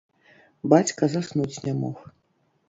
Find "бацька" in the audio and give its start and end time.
0.73-1.09